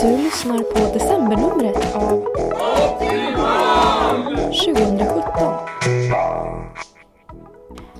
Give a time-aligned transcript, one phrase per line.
[0.00, 2.24] Du lyssnar på decembernumret av
[4.52, 5.54] 2017.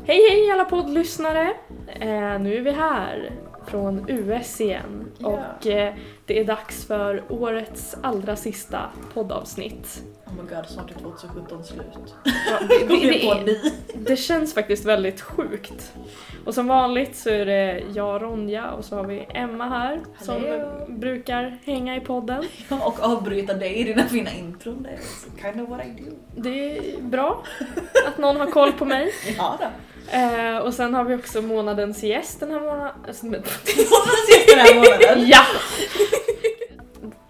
[0.07, 1.55] Hej hej alla poddlyssnare!
[2.01, 3.33] Eh, nu är vi här
[3.75, 5.95] från US igen och eh,
[6.27, 10.02] det är dags för årets allra sista poddavsnitt.
[10.27, 11.84] Oh my god, snart är 2017 slut.
[12.24, 13.73] Ja, det, det, det, ni.
[13.95, 15.92] det känns faktiskt väldigt sjukt.
[16.45, 20.34] Och som vanligt så är det jag Ronja och så har vi Emma här som
[20.34, 20.87] Hallå.
[20.88, 22.45] brukar hänga i podden.
[22.68, 24.82] Ja, och avbryta dig i dina fina intron.
[24.82, 26.10] Det är kind of what I do.
[26.37, 27.43] Det är bra
[28.09, 29.12] att någon har koll på mig.
[29.38, 29.66] Ja då.
[30.13, 32.93] Eh, och sen har vi också månadens gäst den här månaden.
[33.07, 35.29] Månadens gäst den här månaden.
[35.29, 35.45] Ja!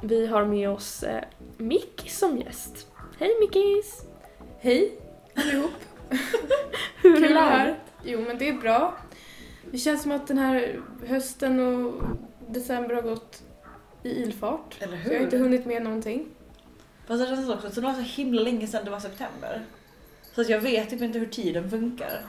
[0.02, 1.24] Vi har med oss eh,
[1.56, 2.86] Mickey som gäst.
[3.18, 4.02] Hej Mickis!
[4.60, 4.92] Hej
[5.34, 5.70] allihop!
[7.02, 7.76] Hur är att läget?
[8.04, 8.94] Jo men det är bra.
[9.70, 11.94] Det känns som att den här hösten och
[12.48, 13.42] december har gått
[14.02, 14.76] i ilfart.
[14.80, 15.44] Eller Så jag har inte hur?
[15.44, 16.26] hunnit med någonting.
[17.06, 19.62] Fast det känns också som det var så himla länge sedan det var september.
[20.34, 22.20] Så att jag vet typ inte hur tiden funkar.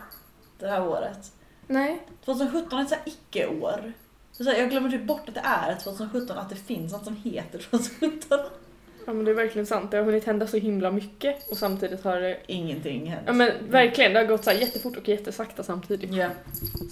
[0.60, 1.32] Det här året.
[1.68, 3.94] Nej, 2017 är ett så här icke-år.
[4.32, 7.16] Så här, Jag glömmer typ bort att det är 2017, att det finns något som
[7.24, 8.40] heter 2017.
[9.08, 12.04] Ja men det är verkligen sant, det har hunnit hända så himla mycket och samtidigt
[12.04, 12.38] har det...
[12.48, 13.24] Ingenting hänt.
[13.26, 16.14] Ja men verkligen, det har gått så här jättefort och jättesakta samtidigt.
[16.14, 16.28] Ja.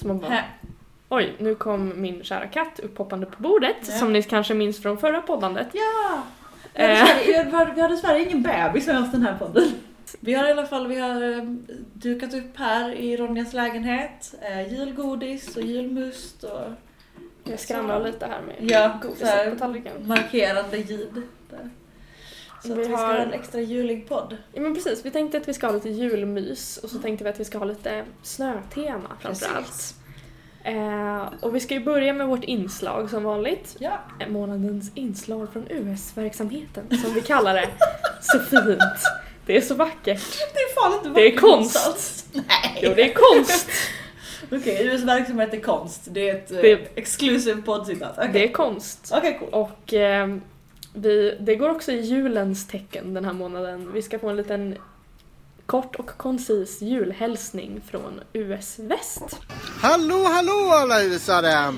[0.02, 0.50] Så man bara, Här.
[1.10, 3.98] oj, nu kom min kära katt upphoppande på bordet, Ja.
[3.98, 5.68] som ni kanske minns från förra poddandet.
[5.74, 6.24] Ja!
[6.74, 7.08] Vi Eh.
[7.76, 9.64] vi har dessvärre ingen bebis oss den här podden.
[10.20, 11.44] Vi har i alla fall vi har eh,
[11.94, 14.36] dukat upp här i Ronjas lägenhet.
[14.42, 16.62] Eh, julgodis och julmust och
[17.44, 20.08] Jag skramlar lite här med Ja, godiset på tallriken.
[20.08, 21.22] markerande ljud.
[21.50, 21.70] Där.
[22.64, 24.38] Så Vi vi ska har- ha en extra julig podd.
[24.54, 27.30] Ja men precis, vi tänkte att vi ska ha lite julmys och så tänkte vi
[27.30, 29.96] att vi ska ha lite snötema framförallt.
[30.64, 33.76] Eh, och vi ska ju börja med vårt inslag som vanligt.
[33.80, 34.00] Ja.
[34.20, 37.68] Eh, Månadens inslag från US-verksamheten som vi kallar det.
[38.22, 38.80] så fint.
[39.46, 40.22] Det är så vackert.
[40.54, 41.76] Det är fan inte Det är vackert konst.
[41.76, 42.26] någonstans.
[42.34, 42.80] Nej.
[42.84, 43.68] Jo, det är konst.
[44.52, 46.02] Okej, US verksamhet är konst.
[46.06, 48.14] Det är ett Det- eh, exclusive poddcitat.
[48.18, 49.12] Okej, Det är konst.
[49.16, 49.50] Okej, cool.
[49.54, 50.36] Och eh,
[50.94, 53.92] vi, det går också i julens tecken den här månaden.
[53.94, 54.78] Vi ska få en liten
[55.66, 59.40] kort och koncis julhälsning från US väst.
[59.82, 61.74] Hallå, hallå alla usare!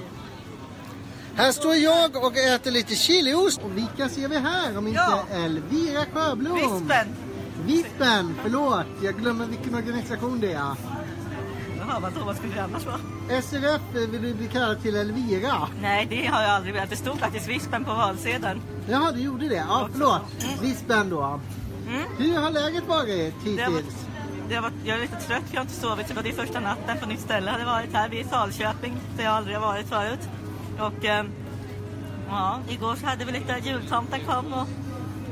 [1.35, 3.61] Här står jag och äter lite chiliost.
[3.63, 5.25] Och vilka ser vi här om inte Ja.
[5.45, 6.55] Elvira Sjöblom?
[6.55, 7.07] Vispen!
[7.65, 8.85] Vispen, förlåt.
[9.03, 10.75] Jag glömmer vilken organisation det är.
[11.79, 13.41] Jaha, vadå, vad skulle det annars vara?
[13.41, 15.67] SRF vill du bli kallad till Elvira.
[15.81, 16.89] Nej, det har jag aldrig velat.
[16.89, 18.61] Det stod faktiskt Vispen på valsedeln.
[18.89, 19.55] Jaha, du gjorde det.
[19.69, 20.21] Ja, förlåt.
[20.61, 21.39] Vispen då.
[21.87, 22.01] Mm.
[22.17, 24.05] Hur har läget varit Det har varit, hittills?
[24.49, 26.07] det har varit, jag är lite trött, jag har inte sovit.
[26.07, 27.51] Så det var det första natten på nytt ställe.
[27.51, 30.19] Hade varit här vid Falköping, där jag aldrig har varit förut.
[30.79, 31.25] Och eh,
[32.29, 34.67] ja, igår så hade vi lite jultomten kom och,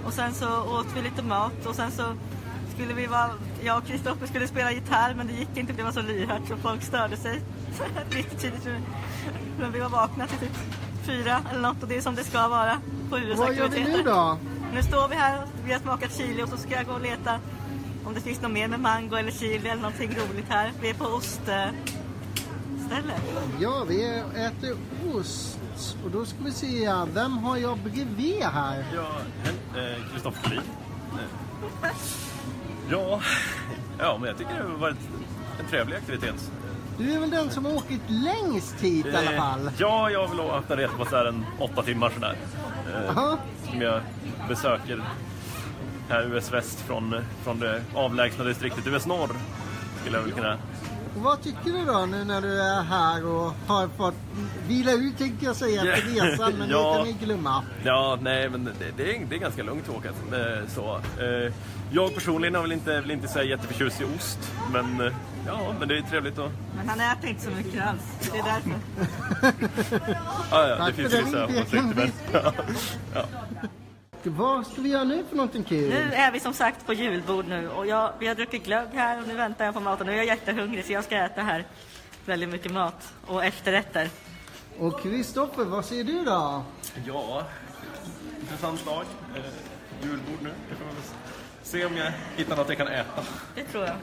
[0.06, 2.04] och sen så åt vi lite mat och sen så
[2.76, 3.30] skulle vi vara,
[3.64, 6.58] jag och Kristoffer skulle spela gitarr men det gick inte, det var så lyhört så
[6.58, 7.42] folk störde sig
[8.12, 8.68] lite tidigt.
[9.60, 10.58] Men vi var vakna till typ
[11.04, 14.04] fyra eller något och det är som det ska vara på Vad gör vi nu
[14.04, 14.38] då?
[14.74, 17.02] Nu står vi här och vi har smakat chili och så ska jag gå och
[17.02, 17.40] leta
[18.06, 20.72] om det finns något mer med mango eller chili eller någonting roligt här.
[20.82, 21.76] Vi är på oststället.
[23.60, 24.04] Ja, vi
[24.36, 24.78] äter
[25.14, 25.60] ost.
[26.04, 28.86] Och då ska vi se, vem har jag bredvid här?
[28.96, 29.10] Ja,
[29.44, 29.54] eh,
[30.12, 30.62] Kristoffer Collin.
[31.14, 31.90] Eh,
[32.90, 33.22] Ja,
[34.00, 34.98] ja, men jag tycker det har varit
[35.60, 36.52] en trevlig aktivitet.
[36.98, 39.72] Du är väl den som har åkt längst hit i alla Eh, fall?
[39.78, 42.36] Ja, jag har väl haft en resa på så här en åtta timmar sådär.
[42.94, 43.38] Eh, Aha.
[43.70, 44.02] som jag
[44.50, 45.04] besöker
[46.10, 49.30] här US väst från, från det avlägsna distriktet US norr.
[50.02, 50.58] Skulle jag väl kunna...
[51.16, 54.14] Och vad tycker du då nu när du är här och har fått
[54.68, 56.92] vila ut tänkte jag säga efter resan men Ja.
[56.92, 57.64] det kan vi glömma.
[57.84, 60.08] Ja, nej, men det, det, är, det är ganska lugnt att åka.
[60.10, 61.54] Eh, Så, eh,
[61.92, 64.52] jag personligen har väl inte, väl inte så jätteförtjust i ost.
[64.74, 65.14] Men eh,
[65.48, 66.52] ja, men det är trevligt att...
[66.76, 68.32] Men han äter inte så mycket alls.
[68.32, 68.72] Det är därför.
[70.52, 71.94] Ja, ja, Tack det finns ju den vissa åsikter.
[71.96, 72.12] Men,
[73.14, 73.24] ja.
[74.26, 75.90] Vad ska vi göra nu för någonting kul?
[75.90, 79.22] Nu är vi som sagt på julbord nu och jag, vi har druckit glögg här
[79.22, 80.08] och nu väntar jag på maten.
[80.08, 81.66] Nu är jag jättehungrig så jag ska äta här
[82.26, 84.10] väldigt mycket mat och efterrätter.
[84.80, 86.64] Och Kristoffer, vad säger du då?
[87.08, 87.44] Ja,
[88.42, 89.04] intressant dag.
[89.36, 89.42] Eh,
[90.02, 90.54] julbord nu.
[90.70, 90.96] Jag får väl
[91.64, 93.22] se om jag hittar något jag kan äta.
[93.56, 93.96] Det tror jag.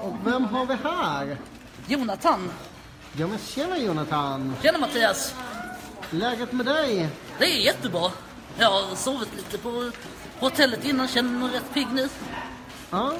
[0.00, 1.36] Och vem har vi här?
[1.86, 2.50] Jonathan.
[3.18, 4.56] Ja men tjena Jonathan!
[4.62, 5.34] Tjena Mattias.
[6.10, 7.08] Läget med dig?
[7.38, 8.10] Det är jättebra.
[8.58, 9.90] Jag har sovit lite på
[10.40, 12.08] hotellet innan, känner mig rätt pigg nu.
[12.90, 13.12] Ja.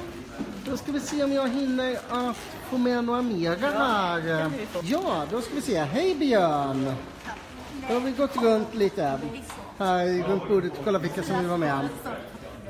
[0.65, 2.37] Då ska vi se om jag hinner att
[2.69, 4.51] få med några mera här.
[4.83, 5.79] Ja, då ska vi se.
[5.79, 6.93] Hej Björn!
[7.87, 9.19] Då har vi gått runt lite här
[10.27, 11.89] runt bordet och kollat vilka som vill vara med.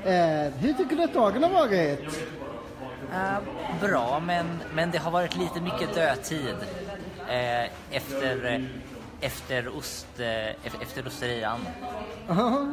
[0.03, 1.99] Eh, hur tycker du att dagen har varit?
[3.13, 3.37] Eh,
[3.81, 6.55] bra, men, men det har varit lite mycket dödtid
[7.29, 8.61] eh, efter, eh,
[9.21, 11.59] efter, ost, eh, ef- efter osterian.
[12.29, 12.67] Aha.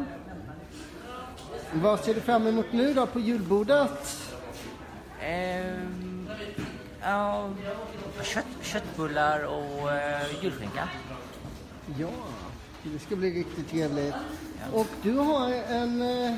[1.72, 4.22] Vad ser du fram emot nu då på julbordet?
[5.22, 6.28] Ehm,
[7.02, 7.48] ja,
[8.22, 10.88] kött, köttbullar och eh, julskinka.
[11.98, 12.08] Ja,
[12.82, 14.14] det ska bli riktigt trevligt.
[14.72, 16.34] Och du har en eh,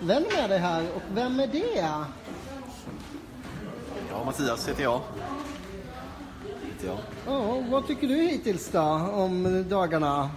[0.00, 1.76] vän med dig här och vem är det?
[4.10, 5.00] Ja, Mattias heter jag.
[6.86, 6.98] Jag.
[7.26, 8.80] Ja, vad tycker du hittills då
[9.14, 10.30] om dagarna?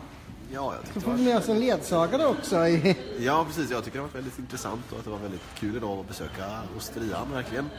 [0.53, 1.33] Ja, jag Så tyckte får det vi var...
[1.33, 2.67] med oss en ledsagare också.
[2.67, 2.95] I...
[3.19, 3.71] Ja, precis.
[3.71, 6.45] Jag tycker det var väldigt intressant och att det var väldigt kul idag att besöka
[6.77, 7.69] osterian, verkligen.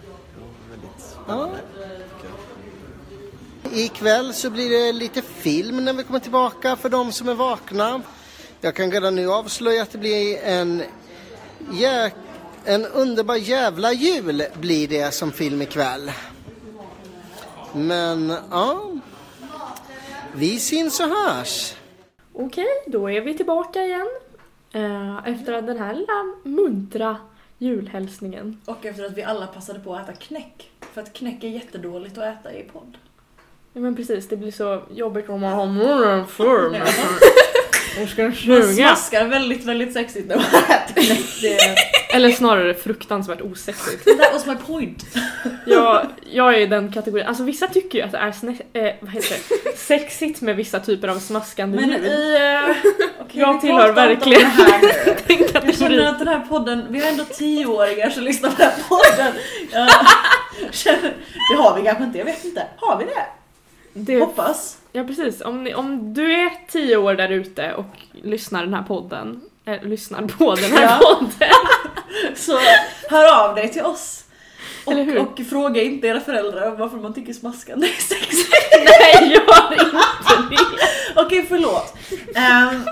[0.00, 1.58] Det var väldigt spännande.
[2.14, 2.28] tycker
[3.70, 3.78] jag.
[3.78, 8.02] Ikväll så blir det lite film när vi kommer tillbaka för de som är vakna.
[8.60, 10.82] Jag kan redan nu avslöja att det blir en,
[11.72, 12.10] jä...
[12.64, 16.12] en underbar jävla jul blir det som film ikväll.
[17.76, 18.90] Men ja,
[20.34, 21.74] vi syns och hörs.
[22.32, 24.08] Okej, då är vi tillbaka igen.
[24.72, 27.16] Eh, efter den här lilla muntra
[27.58, 28.60] julhälsningen.
[28.64, 30.70] Och efter att vi alla passade på att äta knäck.
[30.80, 32.98] För att knäck är jättedåligt att äta i podd.
[33.72, 36.26] Ja men precis, det blir så jobbigt om man har munnen
[38.02, 38.66] och ska Man suga.
[38.88, 41.16] smaskar väldigt, väldigt sexigt när man äter.
[41.42, 41.76] Det,
[42.14, 44.04] Eller snarare fruktansvärt osexigt.
[44.04, 45.04] that was my point.
[45.66, 48.94] Jag, jag är i den kategorin, alltså vissa tycker ju att det är snä, eh,
[49.00, 49.78] vad heter det?
[49.78, 52.04] sexigt med vissa typer av smaskande Men ljud.
[52.04, 52.36] i...
[52.36, 52.70] eh,
[53.20, 54.88] okej, Jag vi tillhör pratar inte om verkligen det här nu.
[55.06, 56.06] den Jag känner kategorin.
[56.06, 59.32] att den här podden, vi har ändå tioåringar som lyssnar på den här podden.
[59.72, 61.14] Jag känner,
[61.50, 62.66] det har vi kanske inte, jag vet inte.
[62.76, 63.26] Har vi det?
[63.92, 64.76] Det, Hoppas.
[64.96, 68.82] Ja precis, om, ni, om du är tio år där ute och lyssnar den här
[68.82, 70.98] podden, eh, lyssnar på den här Ja.
[71.02, 71.54] podden.
[72.36, 72.58] Så
[73.10, 74.22] hör av dig till oss.
[74.84, 78.52] Och, och fråga inte era föräldrar varför man tycker smaskande är sexigt.
[79.00, 79.96] Nej, gör inte
[80.50, 81.20] det!
[81.20, 81.94] Okej, förlåt.
[82.36, 82.88] Um,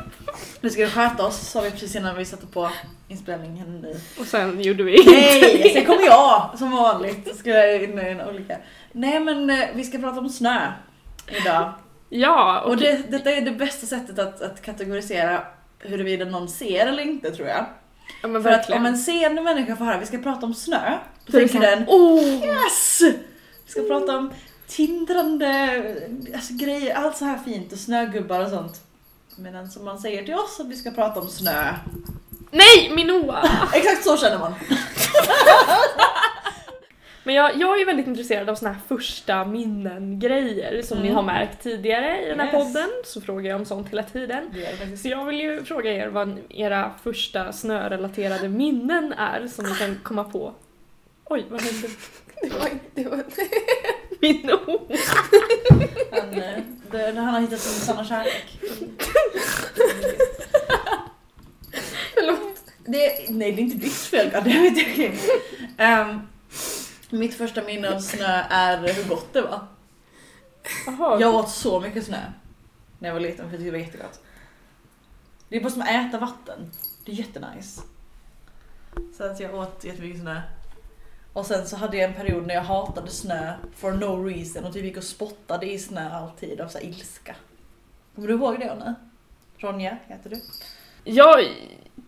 [0.60, 2.70] nu ska vi sköta oss, sa vi precis innan vi satte på
[3.08, 3.86] inspelningen.
[4.20, 7.36] Och sen gjorde vi inte Nej, sen kommer jag som vanligt.
[7.36, 8.56] Ska jag in i en olika.
[8.92, 10.72] Nej men eh, vi ska prata om snö
[11.42, 11.72] idag.
[12.08, 15.42] Ja, och, Och det, detta är det bästa sättet att, att kategorisera
[15.78, 17.66] huruvida någon ser eller inte tror jag.
[18.22, 18.80] ja, För att verkligen.
[18.82, 21.84] om en seende människa får höra vi ska prata om snö, då det tänker den
[21.88, 22.44] Åh!
[22.44, 23.00] Yes!
[23.64, 24.32] Vi ska prata om
[24.68, 25.80] tindrande
[26.34, 28.80] alltså, grejer, allt så här fint och snögubbar och sånt.
[29.36, 31.74] Medan som man säger till oss att vi ska prata om snö.
[32.50, 33.48] Nej, Minoa!
[33.72, 34.54] Exakt så känner man.
[37.26, 41.14] Men jag, jag är väldigt intresserad av såna här första minnen-grejer som ni Mm.
[41.16, 42.54] har märkt tidigare i den här Yes.
[42.66, 42.88] podden.
[43.04, 44.54] Så frågar jag om sånt hela tiden.
[45.02, 50.00] Så jag vill ju fråga er vad era första snörelaterade minnen är som ni kan
[50.02, 50.54] komma på.
[51.24, 51.88] Oj, vad hände?
[52.42, 53.24] Det var, det var,
[54.20, 54.58] Minno!
[56.12, 56.58] Han, eh,
[56.90, 58.58] det, han har hittat sin sanna kärlek.
[62.14, 62.38] förlåt.
[62.86, 64.86] Det, nej, det är inte ditt fel, God damn it.
[64.92, 65.18] okej.
[67.14, 69.66] Mitt första minne av snö är hur gott det var.
[70.86, 72.32] Jaha, Jag åt så mycket snö
[72.98, 74.20] när jag var liten för det var jättegott.
[75.48, 76.70] Det är bara som att äta vatten.
[77.04, 77.82] Det är jättenice.
[79.16, 80.42] Så att jag åt jättemycket snö.
[81.32, 84.72] Och sen så hade jag en period när jag hatade snö for no reason och
[84.72, 87.36] typ gick och spottade i snö alltid av så ilska.
[88.14, 88.94] Kommer du ihåg det Anna?
[89.58, 90.40] Ronja heter du?
[91.04, 91.44] jag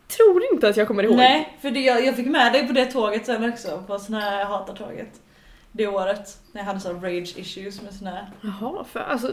[0.09, 1.17] tror inte att jag kommer ihåg.
[1.17, 4.45] Nej, för det, jag, jag fick med dig på det tåget sen också, på snö
[4.45, 5.21] hatartåget.
[5.73, 8.27] Det året, när jag hade så rage issues med snö.
[8.41, 9.33] Jaha, för alltså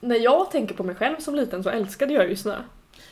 [0.00, 2.56] när jag tänker på mig själv som liten så älskade jag ju snö.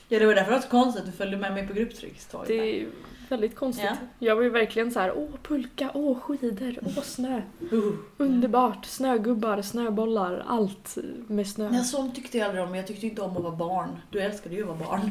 [0.08, 2.48] Ja det var därför det var så konstigt att du följde med mig på grupptryckståget.
[2.48, 2.90] Det är ju
[3.28, 3.84] väldigt konstigt.
[3.84, 3.96] Ja.
[4.18, 7.42] Jag var ju verkligen så här: åh pulka, åh skidor, åh snö.
[7.72, 7.94] Uh.
[8.16, 11.70] Underbart, snögubbar, snöbollar, allt med snö.
[11.72, 13.88] Ja, sånt tyckte jag aldrig om, men jag tyckte inte om att vara barn.
[14.10, 15.10] Du älskade ju att vara barn.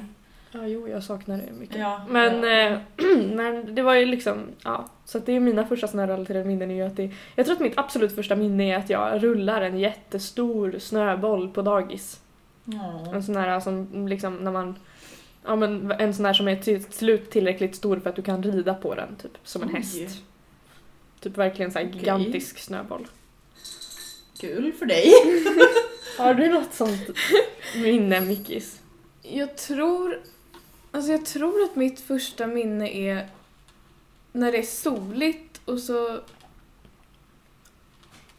[0.51, 1.77] Ja, jo, jag saknar det mycket.
[1.79, 2.49] Ja, Men, ja.
[2.49, 2.79] eh,
[3.35, 4.89] men det var ju liksom, ja.
[5.05, 7.61] Så att det är mina första snörelaterade minnen är ju att det, jag tror att
[7.61, 12.19] mitt absolut första minne är att jag rullar en jättestor snöboll på dagis.
[12.65, 13.13] Ja.
[13.13, 14.75] En sån här som liksom när man,
[15.45, 18.43] ja men en sån här som är till slut tillräckligt stor för att du kan
[18.43, 19.75] rida på den, typ som en Oj.
[19.75, 20.23] häst.
[21.19, 23.07] Typ verkligen så här gigantisk snöboll.
[24.39, 25.11] Kul för dig.
[26.17, 27.09] Har du något sånt
[27.83, 28.81] minne, Mickis?
[29.21, 30.19] Jag tror,
[30.91, 33.29] alltså jag tror att mitt första minne är
[34.31, 36.21] när det är soligt och så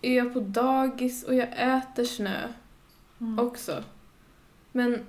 [0.03, 2.49] är jag på dagis och jag äter snö
[3.23, 3.39] Mm.
[3.39, 3.85] också.
[4.73, 5.07] Men...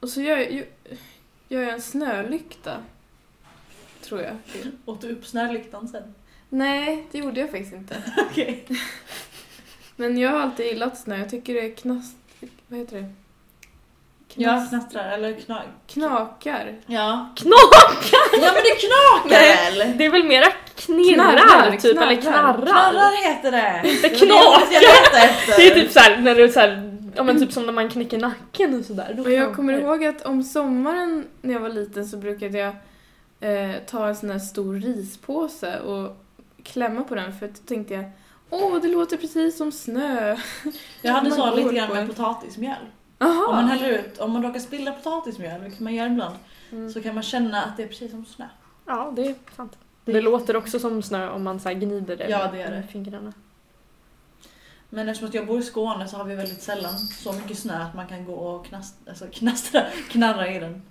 [0.00, 0.66] Och så gör jag,
[1.48, 2.82] gör jag en snölykta.
[4.00, 4.36] Tror jag.
[4.84, 6.14] Åt du upp snölyktan sen?
[6.48, 8.02] Nej, det gjorde jag faktiskt inte.
[8.30, 8.66] Okej.
[9.96, 11.18] Men jag har alltid gillat snö.
[11.18, 12.16] Jag tycker det är knast...
[12.68, 13.14] Vad heter det?
[14.34, 15.64] Ja, knastrar eller knak.
[15.86, 16.74] Knakar.
[16.86, 17.28] Ja.
[17.36, 18.40] Knakar!
[18.42, 19.98] Ja men det knakar Nej, väl?
[19.98, 22.54] det är väl mera knirrar Knarrar, typ, eller knarrar.
[22.54, 22.66] knarrar.
[22.66, 23.90] Knarrar heter det.
[23.90, 27.72] Inte Det var det är typ såhär, när du såhär, ja men typ som när
[27.72, 29.14] man knäcker nacken och sådär.
[29.16, 32.58] Då Och jag knakar kommer ihåg att om sommaren när jag var liten så brukade
[32.58, 32.74] jag
[33.40, 36.16] eh, ta en sån här stor rispåse och
[36.62, 38.04] klämma på den för att då tänkte jag
[38.50, 40.36] Åh, det låter precis som snö.
[41.02, 42.76] Jag hade så lite grann med potatismjöl.
[43.18, 43.46] Aha.
[43.48, 46.36] Om man häller ut, om man råkar spilla potatismjöl, vilket man gör ibland,
[46.72, 46.90] Mm.
[46.92, 48.44] så kan man känna att det är precis som snö.
[48.86, 49.78] Ja, det är sant.
[50.04, 52.54] Det Det, är- låter också som snö om man så här gnider det Ja, med-
[52.70, 53.32] det med fingrarna.
[54.90, 57.74] Men eftersom att jag bor i Skåne så har vi väldigt sällan så mycket snö
[57.82, 60.82] att man kan gå och knast, alltså knastra, knarra i den.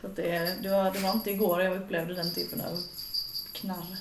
[0.00, 2.76] Så att det, det, var, det var inte igår jag upplevde den typen av
[3.52, 3.96] knarr.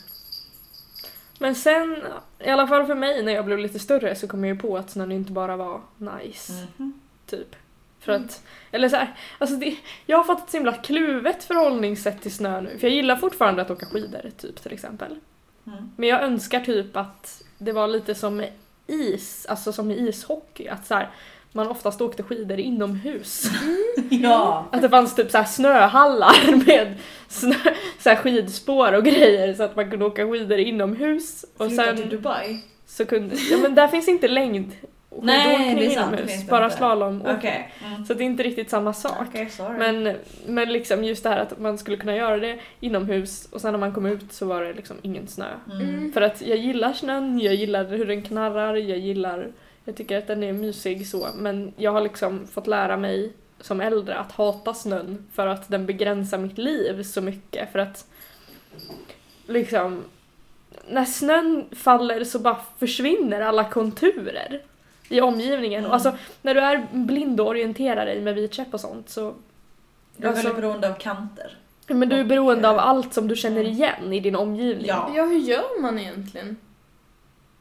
[1.39, 2.03] Men sen,
[2.39, 4.77] i alla fall för mig när jag blev lite större så kom jag ju på
[4.77, 6.53] att snön inte bara var nice.
[6.77, 6.99] Mhm.
[7.25, 7.55] Typ.
[7.99, 12.21] För att, eller så här, alltså det, jag har fått ett så himla kluvet förhållningssätt
[12.21, 12.77] till snö nu.
[12.77, 15.15] För jag gillar fortfarande att åka skidor typ till exempel.
[15.67, 15.91] Mm.
[15.95, 18.51] Men jag önskar typ att det var lite som med
[18.87, 20.67] is, alltså som i ishockey.
[20.67, 21.09] Att så här,
[21.51, 23.45] man oftast åkte skidor inomhus.
[24.09, 24.65] Ja!
[24.71, 26.95] Att det fanns typ så här snöhallar med
[27.27, 27.55] snö,
[27.99, 31.45] så skidspår och grejer så att man kunde åka skidor inomhus.
[31.57, 32.61] Och Flytta sen till Dubai?
[32.85, 34.71] så kunde, ja men där finns inte längd
[35.21, 37.23] skidåkning det är sant, det inomhus, bara slalom.
[37.25, 37.73] Okej.
[37.85, 38.05] Mm.
[38.05, 39.27] Så det är inte riktigt samma sak.
[39.49, 39.77] Sorry.
[39.77, 43.71] Men, men liksom just det här att man skulle kunna göra det inomhus och sen
[43.71, 45.47] när man kom ut så var det liksom ingen snö.
[45.71, 46.11] Mm.
[46.13, 49.51] För att jag gillar snön, jag gillar hur den knarrar, jag gillar,
[49.85, 53.81] jag tycker att den är mysig så, men jag har liksom fått lära mig som
[53.81, 58.05] äldre att hata snön för att den begränsar mitt liv så mycket för att
[59.47, 60.03] liksom
[60.87, 64.61] när snön faller så bara försvinner alla konturer
[65.09, 65.79] i omgivningen.
[65.79, 65.89] Mm.
[65.89, 69.33] Och alltså när du är blind och orienterar dig med vitkäpp och sånt så
[70.17, 71.57] Du är alltså- väldigt beroende av kanter.
[71.87, 74.85] men du är beroende Och, av allt som du känner igen i din omgivning.
[74.87, 75.11] Ja.
[75.15, 76.57] Ja, hur gör man egentligen?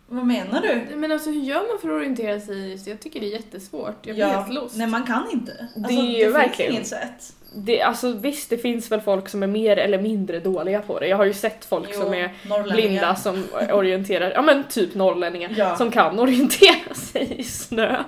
[0.08, 0.96] Vad menar du?
[0.96, 2.70] Men alltså hur gör man för att orientera sig?
[2.70, 4.06] Just- Jag tycker det är jättesvårt.
[4.06, 4.76] Jag blir Ja, helt lost.
[4.76, 5.52] Nej, man kan inte.
[5.76, 7.32] Alltså, Det det finns verkligen- inget sätt.
[7.56, 11.06] Det, alltså visst, det finns väl folk som är mer eller mindre dåliga på det.
[11.08, 12.30] Jag har ju sett folk Jo, som är
[12.72, 15.76] blinda som orienterar, ja men typ norrlänningar, Ja.
[15.76, 18.04] som kan orientera sig i snö.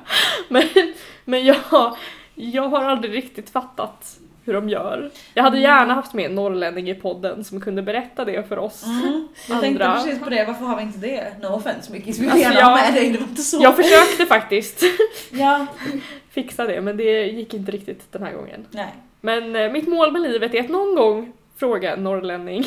[0.48, 0.62] Men,
[1.24, 1.96] men jag,
[2.34, 5.10] jag har aldrig riktigt fattat hur de gör.
[5.34, 8.84] Jag hade gärna haft med en norrlänning i podden som kunde berätta det för oss.
[8.86, 9.28] Mm.
[9.48, 10.02] Jag tänkte Andra.
[10.02, 11.24] precis på det, varför har vi inte det?
[11.42, 13.58] No offense Micke, vi vill Alltså, gärna jag- med dig, det var inte så.
[13.62, 14.82] Jag försökte faktiskt
[15.30, 15.66] Ja.
[16.30, 18.66] fixa det men det gick inte riktigt den här gången.
[18.70, 18.94] Nej.
[19.20, 22.66] Men eh, mitt mål med livet är att någon gång fråga en norrlänning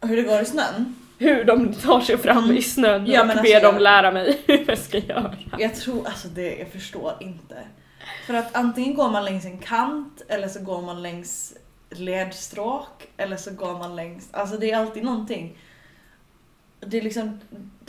[0.00, 0.94] Hur det går i snön?
[1.18, 4.38] hur de tar sig fram i snön Ja, och men ber alltså, dem lära mig
[4.46, 5.34] hur jag ska göra.
[5.58, 7.54] Jag tror, alltså det, jag förstår inte.
[8.26, 11.54] För att antingen går man längs en kant eller så går man längs
[11.90, 15.58] ledstråk eller så går man längs, alltså det är alltid någonting.
[16.80, 17.40] Det är liksom,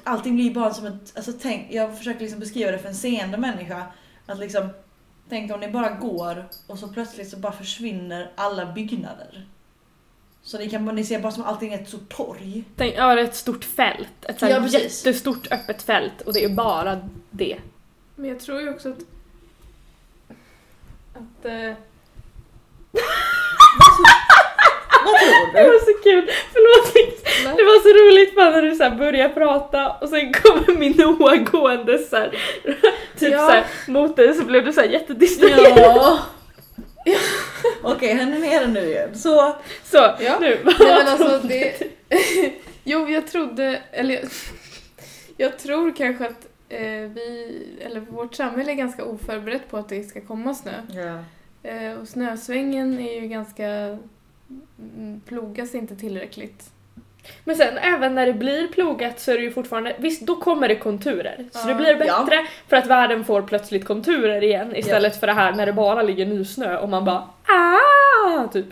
[0.03, 3.38] allting blir bara som ett, alltså tänk, jag försöker liksom beskriva det för en seende
[3.38, 3.86] människa.
[4.25, 4.70] Att liksom,
[5.29, 9.48] tänk om ni bara går och så plötsligt så bara försvinner alla byggnader.
[10.41, 12.63] Så ni, kan, ni ser bara som allting är ett stort torg.
[12.75, 14.25] Tänk, ja, det är ett stort fält.
[14.25, 15.05] Ett så här Ja, precis.
[15.05, 17.58] jättestort öppet fält och det är bara det.
[18.15, 18.98] Men jag tror ju också att...
[21.13, 21.46] Att...
[21.46, 21.74] Eh,
[25.03, 27.24] Vad tror Det var så kul, förlåt Nix.
[27.58, 31.36] Det var så roligt bara när du så här började prata och sen kommer Minoa
[31.38, 32.29] gående så här,
[33.20, 33.38] typ Ja.
[33.48, 35.77] så här, mot dig så blev du så här jättedistraherad.
[35.77, 36.20] Ja.
[37.84, 39.15] Okej, henne mer nu igen.
[39.20, 40.38] Så, Så, Ja.
[40.41, 40.60] nu.
[40.63, 41.74] Nej men alltså det...
[41.79, 42.51] du?
[42.84, 43.82] jo, jag trodde...
[43.91, 44.20] Eller
[45.38, 46.48] jag, tror kanske att
[47.07, 47.59] vi...
[47.81, 50.71] Eller vårt samhälle är ganska oförberett på att det ska komma snö.
[50.91, 51.19] ja.
[51.69, 53.65] Eh, och snösvängen är ju ganska...
[54.97, 56.69] mm, Plogas inte tillräckligt.
[57.43, 60.67] Men sen även när det blir plogat så är det ju fortfarande, visst då kommer
[60.67, 61.45] det konturer.
[61.51, 61.65] Så Ja.
[61.67, 62.23] det blir Ja.
[62.25, 66.01] bättre för att världen får plötsligt konturer igen istället för det här när det bara
[66.03, 68.65] ligger nysnö och man bara ah typ.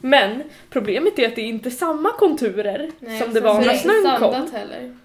[0.00, 4.18] Men problemet är att det är inte samma konturer som och det var när snön
[4.18, 4.32] kom.
[4.32, 4.96] sandat heller.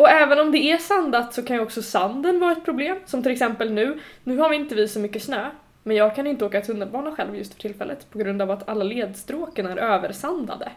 [0.00, 2.98] Och även om det är sandat så kan ju också sanden vara ett problem.
[3.06, 5.50] Som till exempel nu, nu har vi inte vi så mycket snö.
[5.82, 8.84] Men jag kan inte åka tunnelbana själv just för tillfället på grund av att alla
[8.84, 10.72] ledstråken är översandade.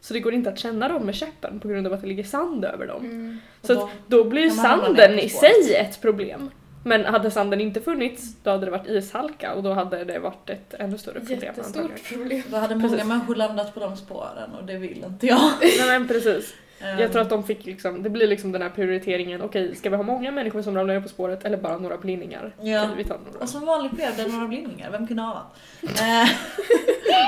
[0.00, 2.24] Så det går inte att känna dem med käppen på grund av att det ligger
[2.24, 3.04] sand över dem.
[3.04, 3.38] Mm.
[3.62, 6.50] Så då att då blir ju sanden i sig ett problem.
[6.84, 10.50] Men hade sanden inte funnits, då hade det varit ishalka och då hade det varit
[10.50, 11.40] ett ännu större problem.
[11.42, 12.42] Jättestort problem.
[12.50, 13.06] Då hade många Precis.
[13.06, 15.50] människor landat på de spåren och det vill inte jag.
[15.60, 16.54] Nej men precis.
[16.82, 19.90] Jag Ehm, tror att de fick liksom, det blir liksom den här prioriteringen, okej ska
[19.90, 22.54] vi ha många människor som ramlar ner på spåret eller bara några blindningar?
[22.62, 22.88] Ja.
[22.96, 23.38] Vi tar några.
[23.38, 25.46] Och som vanligt blev det några blindningar, vem kunde ana?
[25.82, 25.88] Eh,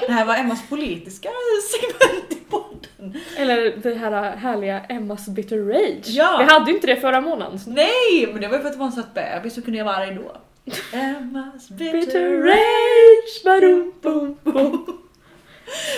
[0.06, 1.28] det här var Emmas politiska
[1.70, 3.20] segment i podden.
[3.36, 6.06] Eller det här härliga Emmas bitter rage.
[6.08, 6.36] Ja.
[6.46, 7.58] Vi hade ju inte det förra månaden.
[7.58, 9.78] så- Nej, men det var ju för att det var en söt bebis så kunde
[9.78, 10.36] jag vara arg då.
[10.98, 13.44] Emmas bitter, rage.
[13.44, 14.98] barum, bum, bum.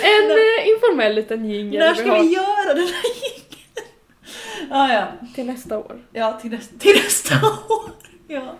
[0.03, 3.44] En eh, informell liten jingel När ska har vi göra den här jingeln?
[4.71, 6.01] Ah, ja, till nästa år.
[6.11, 7.35] ja till, nästa, till nästa
[7.69, 7.91] år.
[8.27, 8.55] Ja.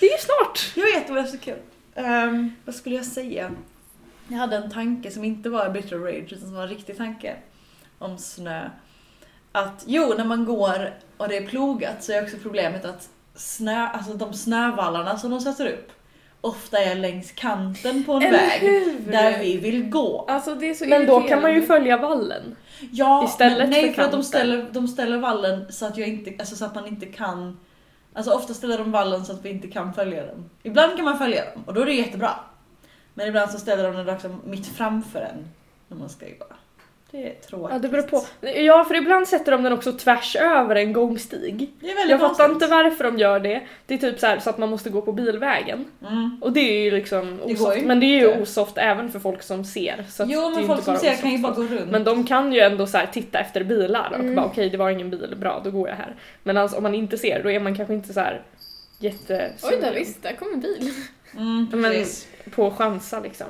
[0.00, 0.72] Det är ju snart!
[0.76, 1.58] Jag vet, det var så kul.
[1.94, 3.50] Ehm, vad skulle jag säga?
[4.28, 7.36] Jag hade en tanke som inte var bitter rage utan som var en riktig tanke
[7.98, 8.70] om snö.
[9.52, 13.86] Att jo, när man går och det är plogat så är också problemet att snö,
[13.86, 15.92] alltså de snövallarna som de sätter upp
[16.40, 19.12] ofta är längs kanten på en Eller väg hur?
[19.12, 20.24] där vi vill gå.
[20.28, 22.56] Alltså det är så Men då kan man ju följa vallen.
[22.92, 26.08] Ja, Istället men nej för för att de ställer, de ställer vallen så att, jag
[26.08, 27.58] inte, alltså så att man inte kan
[28.12, 30.50] Alltså ofta ställer de vallen så att vi inte kan följa dem.
[30.62, 32.30] Ibland kan man följa dem och då är det jättebra.
[33.14, 35.48] Men ibland så ställer de den liksom mitt framför en
[35.88, 36.46] när man ska gå.
[37.12, 37.68] Det är tråkigt.
[37.72, 38.24] Ja, det beror på.
[38.46, 41.70] Ja, för ibland sätter de den också tvärs över en gångstig.
[41.80, 42.52] Det är väldigt Jag fattar konstigt.
[42.52, 43.62] inte varför de gör det.
[43.86, 45.84] Det är typ så, här, så att man måste gå på bilvägen.
[46.02, 46.38] Mm.
[46.42, 47.76] Och det är ju liksom Det osoft.
[47.78, 48.42] ju Men det är ju inte.
[48.42, 50.04] osoft även för folk som ser.
[50.10, 51.90] Så att det Jo är men folk som ser osoft kan ju bara gå runt.
[51.90, 54.34] Men de kan ju ändå så här titta efter bilar och Mm.
[54.34, 56.14] bara okej det var ingen bil, bra då går jag här.
[56.42, 58.42] Men alltså, om man inte ser då är man kanske inte så här
[58.98, 60.90] jätte Oj där visst, där kom en bil.
[61.36, 62.04] Mm, Men
[62.50, 63.46] på chansa liksom.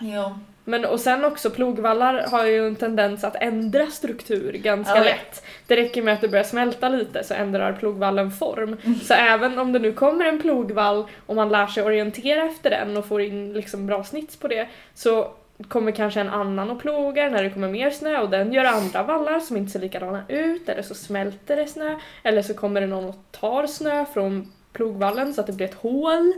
[0.00, 0.38] Ja.
[0.68, 5.04] Men och sen också plogvallar har ju en tendens att ändra struktur ganska Ja.
[5.04, 5.44] lätt.
[5.66, 8.76] Det räcker med att det börjar smälta lite så ändrar plogvallen form.
[8.84, 8.98] Mm.
[9.00, 12.96] Så även om det nu kommer en plogvall och man lär sig orientera efter den
[12.96, 15.30] och får in liksom bra snits på det så
[15.68, 19.02] kommer kanske en annan och plogar när det kommer mer snö och den gör andra
[19.02, 22.86] vallar som inte ser likadana ut eller så smälter det snö eller så kommer det
[22.86, 26.32] någon och tar snö från plogvallen så att det blir ett hål.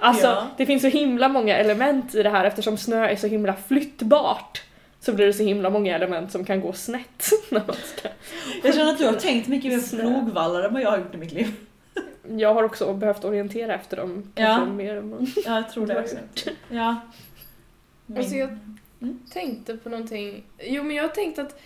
[0.00, 0.46] Alltså Ja.
[0.56, 4.62] det finns så himla många element i det här eftersom snö är så himla flyttbart.
[5.00, 8.08] Så blir det så himla många element som kan gå snett när man ska.
[8.62, 11.18] Jag känner att du har tänkt mycket mer plogvallar än vad jag har gjort i
[11.18, 11.54] mitt liv.
[12.28, 14.64] Jag har också behövt orientera efter dem Ja.
[14.64, 16.16] mer än man Ja, jag tror det också.
[16.70, 16.96] Ja.
[18.16, 18.58] Alltså jag
[19.02, 19.18] Mm.
[19.32, 20.44] tänkte på någonting.
[20.60, 21.60] Jo men jag tänkte att,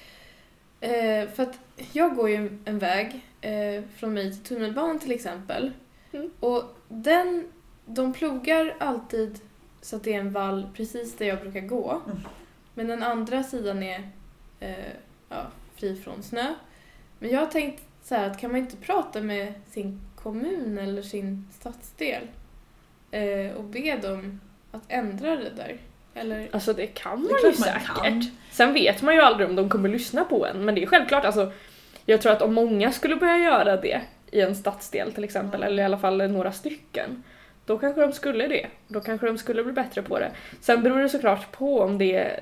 [0.81, 1.59] eh, för att
[1.93, 5.73] jag går ju en väg eh, från mig till tunnelbanan till exempel.
[6.17, 6.31] Mm.
[6.41, 7.47] Och den,
[7.87, 9.39] de plogar alltid
[9.83, 12.03] så att det är en vall precis där jag brukar gå.
[12.07, 12.19] Mm.
[12.75, 14.11] Men den andra sidan är
[14.61, 14.75] eh,
[15.29, 16.55] ja, fri från snö.
[17.19, 21.03] Men jag har tänkt så här att kan man inte prata med sin kommun eller
[21.03, 22.23] sin stadsdel
[23.11, 24.41] eh, och be dem
[24.73, 25.77] att ändra det där?
[26.15, 26.49] Eller?
[26.53, 28.03] Alltså det kan Det man ju klart man säkert.
[28.05, 28.25] kan.
[28.51, 31.25] Sen vet man ju aldrig om de kommer lyssna på en men det är självklart
[31.25, 31.53] alltså
[32.05, 34.01] jag tror att om många skulle börja göra det
[34.31, 37.23] i en stadsdel till exempel eller i alla fall några stycken
[37.67, 38.67] då kanske de skulle det.
[38.89, 40.31] Då kanske de skulle bli bättre på det.
[40.61, 42.41] Sen beror det såklart på om det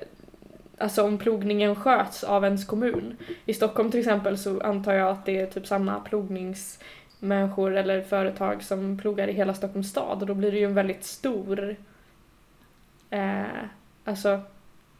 [0.77, 3.17] Alltså om plogningen sköts av ens kommun.
[3.45, 8.63] I Stockholm till exempel så antar jag att det är typ samma plogningsmänniskor eller företag
[8.63, 11.75] som plogar i hela Stockholms stad och då blir det ju en väldigt stor
[13.09, 13.43] eh,
[14.05, 14.41] Alltså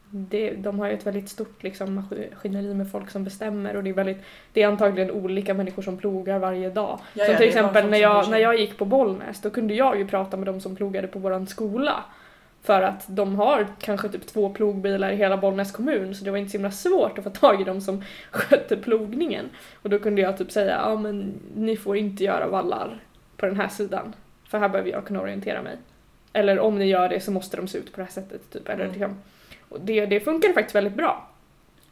[0.09, 3.89] det, de har ju ett väldigt stort liksom, maskineri med folk som bestämmer och det
[3.89, 4.21] är, väldigt,
[4.53, 6.99] det är antagligen olika människor som plogar varje dag.
[7.13, 9.97] Ja, som ja, till exempel när jag, när jag gick på Bollnäs då kunde jag
[9.97, 12.03] ju prata med de som plogade på våran skola.
[12.61, 16.37] För att de har kanske typ två plogbilar i hela Bollnäs kommun så det var
[16.37, 19.49] inte så himla svårt att få tag i dem som skötte plogningen.
[19.81, 22.99] Och då kunde jag typ säga ja men ni får inte göra vallar
[23.37, 24.13] på den här sidan
[24.47, 25.77] för här behöver jag kunna orientera mig.
[26.33, 28.51] Eller om ni gör det så måste de se ut på det här sättet.
[28.51, 28.69] Typ.
[28.69, 28.93] Eller Mm.
[28.95, 29.17] liksom
[29.69, 31.29] och det, det funkade faktiskt väldigt bra.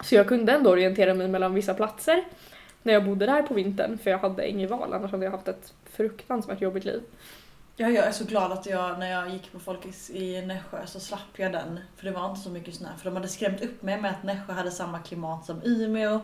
[0.03, 2.23] Så jag kunde ändå orientera mig mellan vissa platser
[2.83, 5.47] när jag bodde där på vintern för jag hade inget val annars hade jag haft
[5.47, 7.01] ett fruktansvärt jobbigt liv.
[7.75, 10.99] Ja, jag är så glad att jag när jag gick på Folkis i Nässjö så
[10.99, 11.79] slapp jag den.
[11.95, 12.87] För det var inte så mycket snö.
[12.97, 16.19] För de hade skrämt upp mig med att Nässjö hade samma klimat som Umeå.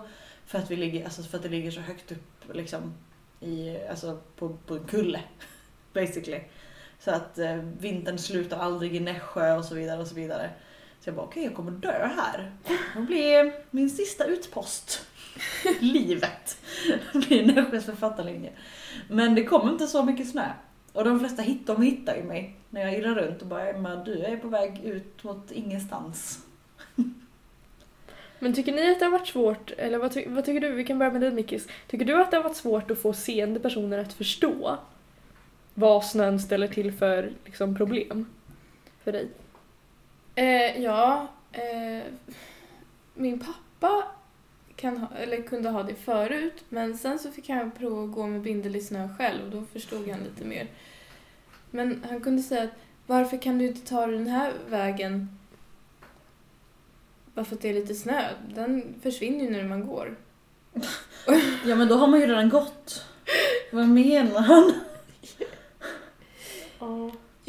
[0.46, 2.94] För att, vi ligger, alltså för att det ligger så högt upp liksom,
[3.40, 5.20] i, alltså på, på en kulle.
[5.94, 6.42] Basically.
[7.00, 10.50] Så att eh, vintern slutar aldrig i Nässjö och så vidare och så vidare.
[11.00, 12.52] Så jag bara okej, jag kommer dö här.
[12.96, 15.06] Det blir min sista utpost.
[15.80, 16.58] Livet.
[17.14, 18.52] Det blir Nässjös författarlinje.
[19.10, 20.46] Men det kom inte så mycket snö.
[20.94, 23.96] Och de flesta hit, de hittar ju mig när jag irrar runt och bara Emma,
[23.96, 26.40] du är på väg ut mot ingenstans.
[28.40, 30.72] Men tycker ni att det har varit svårt, eller vad, ty- vad tycker du?
[30.72, 31.68] Vi kan börja med dig Mickis.
[31.88, 34.78] Tycker du att det har varit svårt att få seende personer att förstå
[35.74, 38.26] vad snön ställer till för liksom, problem
[39.04, 39.28] för dig?
[40.40, 42.04] Eh, ja, eh,
[43.14, 44.04] min pappa
[44.76, 48.28] kan ha, eller kunde ha det förut men sen så fick han prova att gå
[48.28, 50.68] med bindel i snö själv och då förstod han lite mer.
[51.72, 52.70] Men han kunde säga att
[53.08, 55.40] varför kan du inte ta den här vägen
[57.34, 58.30] bara för att det är lite snö?
[58.56, 60.16] Den försvinner ju när man går.
[61.66, 63.06] Ja men då har man ju redan gått.
[63.72, 64.74] Vad menar han?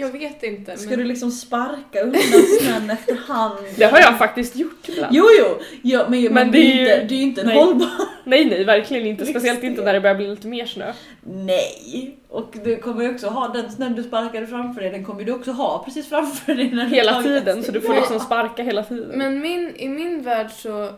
[0.00, 0.76] Jag vet inte.
[0.76, 0.98] Ska men...
[0.98, 2.22] du liksom sparka undan
[2.60, 3.58] snön efterhand?
[3.76, 5.14] Det har jag faktiskt gjort ibland.
[5.14, 5.58] Jo jo!
[5.82, 7.56] Ja, men, men, Men det, är ju inte, det är ju inte en nej.
[7.56, 7.88] hållbar...
[8.24, 9.26] Nej, nej, verkligen inte.
[9.26, 10.92] Speciellt inte när det börjar bli lite mer snö.
[11.20, 12.16] Nej!
[12.28, 15.32] Och du kommer ju också ha den snön du sparkade framför dig, den kommer du
[15.32, 18.84] också ha precis framför dig när du Hela tiden, så du får liksom sparka hela
[18.84, 19.18] tiden.
[19.18, 20.90] Men min, i min värld så,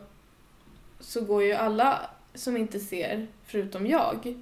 [1.01, 2.01] så går ju alla
[2.35, 4.35] som inte ser, förutom jag,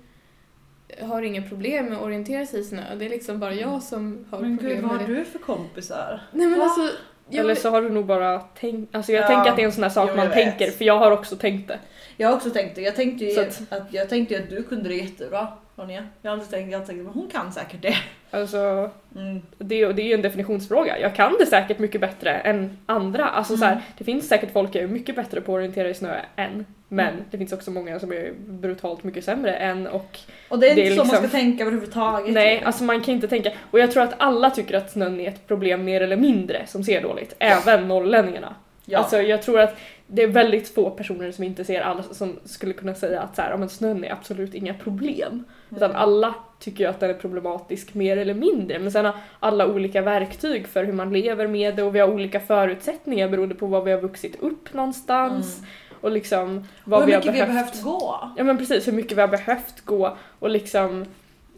[1.01, 2.83] har inga problem med att orientera sig i snö.
[2.99, 5.19] Det är liksom bara jag som har Men problem gud, vad med har det.
[5.21, 6.21] du för kompisar?
[6.33, 6.65] Nej men Va?
[6.65, 6.97] alltså,
[7.29, 9.67] jag, Eller så har du nog bara tänkt, alltså jag Ja, tänker att det är
[9.67, 10.33] en sån här sak man vet.
[10.35, 11.79] tänker, för jag har också tänkt det.
[12.17, 12.81] Jag har också tänkt det.
[12.83, 13.63] Jag tänkte ju Så att...
[13.73, 15.49] att- jag tänkte att du kunde det jättebra,
[15.81, 16.05] Ronja.
[16.23, 17.95] Jag har alltid tänkt, jag har tänkt att hon kan säkert det.
[18.31, 19.43] Alltså, Mm.
[19.59, 20.99] det, det är ju en definitionsfråga.
[20.99, 23.25] Jag kan det säkert mycket bättre än andra.
[23.27, 23.85] Alltså så här, Mm.
[23.99, 26.67] det finns säkert folk jag är mycket bättre på att orientera i snö än.
[26.89, 30.75] Men det finns också många som är brutalt mycket sämre än och Och det är
[30.75, 32.35] Det inte är så man liksom- ska tänka överhuvudtaget.
[32.35, 33.53] Nej, alltså man kan inte tänka.
[33.71, 36.85] Och jag tror att alla tycker att snön är ett problem mer eller mindre som
[36.85, 37.35] ser dåligt.
[37.39, 38.55] Även norrlänningarna.
[38.85, 38.99] Ja.
[38.99, 39.77] Alltså jag tror att
[40.13, 43.43] det är väldigt få personer som inte ser alla som skulle kunna säga att så
[43.43, 45.45] här, ja, men snön är absolut inga problem.
[45.71, 46.03] Utan Mm.
[46.03, 48.79] alla tycker ju att den är problematisk mer eller mindre.
[48.79, 52.09] Men sen har alla olika verktyg för hur man lever med det och vi har
[52.11, 55.63] olika förutsättningar beroende på var vi har vuxit upp någonstans.
[56.01, 57.49] Och liksom vad och hur vi har mycket behövt.
[57.49, 58.31] vi har behövt gå.
[58.37, 61.05] Ja men precis, hur mycket vi har behövt gå och liksom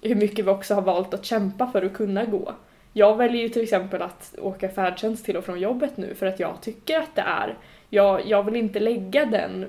[0.02, 2.52] hur mycket vi också har valt att kämpa för att kunna gå.
[2.92, 6.40] Jag väljer ju till exempel att åka färdtjänst till och från jobbet nu för att
[6.40, 7.56] jag tycker att det är,
[7.94, 9.66] jag, jag vill inte lägga den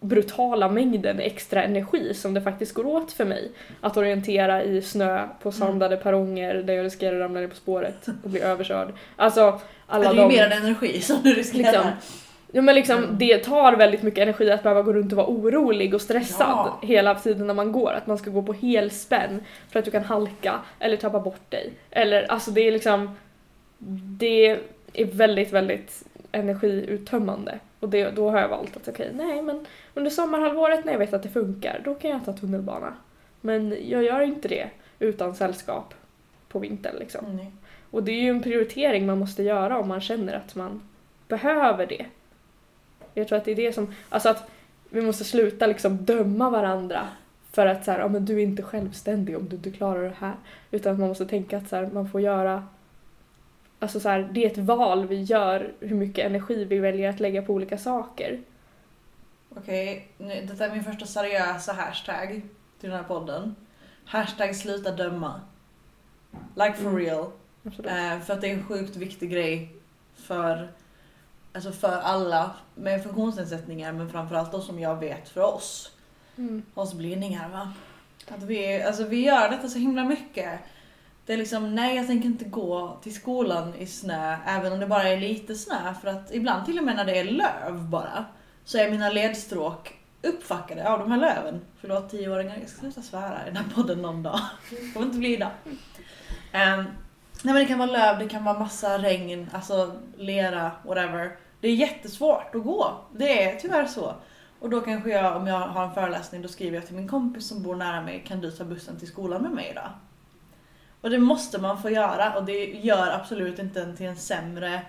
[0.00, 5.28] brutala mängden extra energi som det faktiskt går åt för mig att orientera i snö
[5.42, 8.92] på sandade perronger där jag riskerar att ramla ner på spåret och bli överkörd.
[9.16, 11.72] Alltså alla det är ju mer än energi som du riskerar.
[11.72, 11.90] Liksom,
[12.52, 15.94] Ja men liksom det tar väldigt mycket energi att behöva gå runt och vara orolig
[15.94, 16.78] och stressad Ja.
[16.82, 17.92] hela tiden när man går.
[17.92, 21.72] Att man ska gå på helspänn för att du kan halka eller tappa bort dig.
[21.90, 23.16] Eller alltså det är liksom
[24.18, 24.58] det
[24.92, 27.58] är väldigt, väldigt energiuttömmande.
[27.80, 31.14] Och det, då har jag valt att okej, nej men under sommarhalvåret när jag vet
[31.14, 32.94] att det funkar, då kan jag ta tunnelbana.
[33.40, 35.94] Men jag gör inte det utan sällskap
[36.48, 37.26] på vintern liksom.
[37.26, 37.46] Mm.
[37.90, 40.88] Och det är ju en prioritering man måste göra om man känner att man
[41.28, 42.06] behöver det.
[43.14, 44.50] Jag tror att det är det som, alltså att
[44.90, 47.08] vi måste sluta liksom döma varandra
[47.52, 50.14] för att så här, ja, men du är inte självständig om du inte klarar det
[50.18, 50.34] här.
[50.70, 52.66] Utan att man måste tänka att så här, man får göra,
[53.78, 57.20] alltså så här, det är ett val vi gör hur mycket energi vi väljer att
[57.20, 58.40] lägga på olika saker.
[59.56, 62.28] Okej, nu- detta är min första seriösa hashtag
[62.80, 63.54] till den här podden.
[64.04, 65.40] Hashtag sluta döma.
[66.54, 66.98] Like for Mm.
[66.98, 67.26] real.
[67.64, 69.72] Eh, för att det är en sjukt viktig grej
[70.14, 70.68] för,
[71.52, 75.92] alltså för alla med funktionsnedsättningar men framförallt då som jag vet för oss.
[76.36, 76.62] Mm.
[76.74, 77.72] Oss blindingar va.
[78.28, 80.60] Att vi, alltså vi gör detta så himla mycket.
[81.28, 84.86] Det är liksom, nej jag tänker inte gå till skolan i snö även om det
[84.86, 88.24] bara är lite snö för att ibland till och med när det är löv bara
[88.64, 91.60] så är mina ledstråk uppfackade av de här löven.
[91.80, 94.40] Förlåt tioåringar, jag ska sluta svära i den här podden någon dag.
[94.70, 95.50] Det kommer inte bli idag.
[95.64, 95.74] Um,
[96.52, 96.84] nej
[97.42, 101.36] men det kan vara löv, det kan vara massa regn, alltså lera, whatever.
[101.60, 103.00] Det är jättesvårt att gå.
[103.12, 104.14] Det är tyvärr så.
[104.60, 107.48] Och då kanske jag, om jag har en föreläsning, då skriver jag till min kompis
[107.48, 109.90] som bor nära mig, kan du ta bussen till skolan med mig idag?
[111.00, 114.82] Och det måste man få göra och det gör absolut inte en till en sämre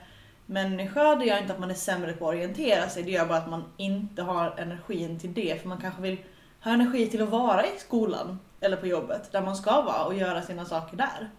[0.46, 1.16] människa.
[1.16, 3.04] Det gör inte att man är sämre på att orientera sig.
[3.04, 5.62] Det gör bara att man inte har energin till det.
[5.62, 6.18] För man kanske vill
[6.64, 10.14] ha energi till att vara i skolan eller på jobbet där man ska vara och
[10.14, 11.30] göra sina saker där.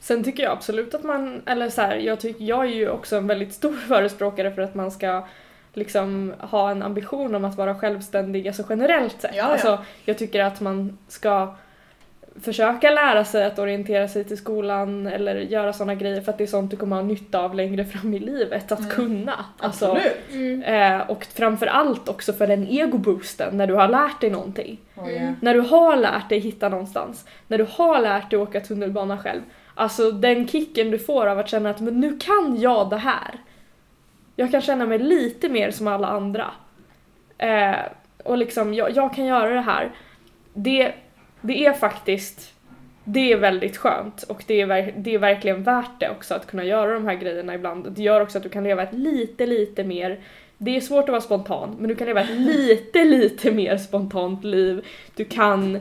[0.00, 3.16] Sen tycker jag absolut att man, eller så här, jag, tycker, jag är ju också
[3.16, 5.26] en väldigt stor förespråkare för att man ska
[5.72, 9.34] liksom ha en ambition om att vara självständig, alltså generellt sett.
[9.34, 9.52] Ja, ja.
[9.52, 11.56] Alltså, jag tycker att man ska
[12.42, 16.44] försöka lära sig att orientera sig till skolan eller göra sådana grejer för att det
[16.44, 18.90] är sånt du kommer ha nytta av längre fram i livet, att Mm.
[18.90, 19.44] kunna.
[19.58, 20.32] Alltså, Absolut.
[20.32, 20.62] Mm.
[20.62, 24.80] eh, och framför allt också för den egoboosten när du har lärt dig någonting.
[24.96, 25.32] Oh, yeah.
[25.40, 29.40] När du har lärt dig hitta någonstans, när du har lärt dig åka tunnelbana själv.
[29.74, 33.38] Alltså den kicken du får av att känna att men nu kan jag det här.
[34.36, 36.50] Jag kan känna mig lite mer som alla andra.
[37.38, 37.74] Eh,
[38.24, 39.90] och liksom, jag, jag kan göra det här.
[40.54, 40.92] Det,
[41.46, 42.54] det är faktiskt
[43.04, 46.64] det är väldigt skönt och det är, det är verkligen värt det också att kunna
[46.64, 47.92] göra de här grejerna ibland.
[47.92, 50.20] Det gör också att du kan leva ett lite, lite mer
[50.58, 54.44] det är svårt att vara spontan, men du kan leva ett lite, lite mer spontant
[54.44, 54.84] liv.
[55.14, 55.80] Du kan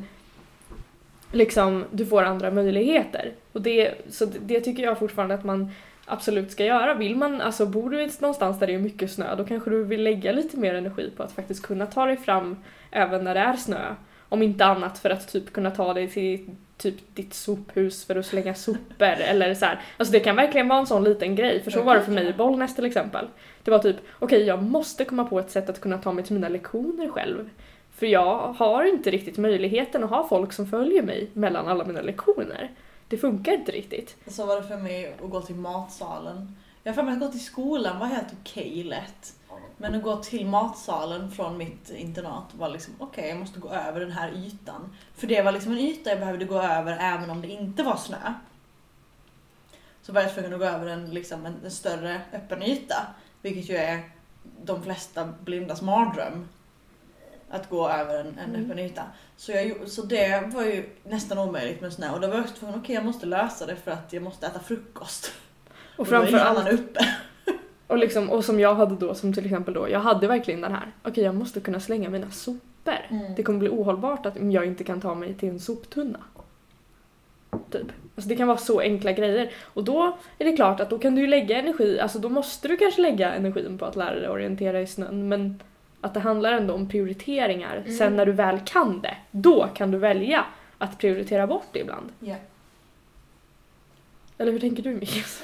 [1.32, 3.32] liksom, du får andra möjligheter.
[3.52, 5.72] Och det, så det, det tycker jag fortfarande att man
[6.06, 6.94] absolut ska göra.
[6.94, 10.04] Vill man, alltså bor du någonstans där det är mycket snö, då kanske du vill
[10.04, 12.58] lägga lite mer energi på att faktiskt kunna ta dig fram
[12.92, 13.96] även när det är snö.
[14.34, 16.46] Om inte annat för att typ kunna ta dig till
[16.78, 19.82] typ ditt sophus för att slänga sopor eller så här.
[19.98, 22.28] Alltså det kan verkligen vara en sån liten grej, för så var det för mig
[22.28, 23.28] i Bollnäs till exempel.
[23.64, 26.34] Det var typ, okej jag måste komma på ett sätt att kunna ta mig till
[26.34, 27.50] mina lektioner själv.
[27.96, 32.02] För jag har inte riktigt möjligheten att ha folk som följer mig mellan alla mina
[32.02, 32.72] lektioner.
[33.08, 34.16] Det funkar inte riktigt.
[34.28, 36.56] Så var det för mig att gå till matsalen.
[36.84, 39.34] Jag har för mig att gå till skolan var helt okej lätt.
[39.84, 44.00] Men att gå till matsalen från mitt internat var liksom okej, jag måste gå över
[44.00, 44.96] den här ytan.
[45.16, 47.96] För det var liksom en yta jag behövde gå över även om det inte var
[47.98, 48.34] snö.
[50.02, 53.08] Så var jag tvungen att gå över en, liksom, en, en större öppen yta.
[53.42, 54.10] Vilket ju är
[54.64, 56.48] de flesta blindas mardröm.
[57.50, 58.66] Att gå över en, en Mm.
[58.66, 59.04] öppen yta.
[59.38, 62.14] Så, jag, så det var ju nästan omöjligt med snö.
[62.14, 64.48] Och då var jag också tvungen, okej jag måste lösa det för att jag måste
[64.48, 65.32] äta frukost.
[65.96, 67.13] Och Och då är ingen framför annan allt, uppe.
[67.94, 70.72] Och, liksom, och som jag hade då, som till exempel då, jag hade verkligen den
[70.72, 73.00] här, okej jag måste kunna slänga mina sopor.
[73.10, 73.36] Mm.
[73.36, 76.20] Det kommer bli ohållbart att jag inte kan ta mig till en soptunna.
[77.72, 77.88] Typ.
[78.16, 79.52] Alltså det kan vara så enkla grejer.
[79.64, 82.78] Och då är det klart att då kan du lägga energi, alltså då måste du
[82.78, 85.60] kanske lägga energin på att lära dig orientera i snön, men
[86.02, 87.78] att det handlar ändå om prioriteringar.
[87.78, 87.98] Mm.
[87.98, 90.46] Sen när du väl kan det, då kan du välja
[90.78, 92.10] att prioritera bort det ibland.
[92.20, 92.36] Ja.
[94.38, 95.44] Eller hur tänker du Mikis?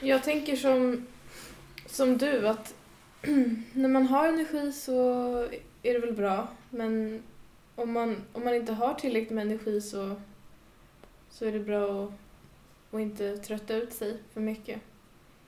[0.00, 1.06] Jag tänker som,
[1.86, 2.74] som du att
[3.72, 5.32] när man har energi så
[5.82, 6.48] är det väl bra.
[6.70, 7.22] Men
[7.74, 10.16] om man, om man inte har tillräckligt med energi så,
[11.30, 12.12] så är det bra att,
[12.90, 14.80] att inte trötta ut sig för mycket.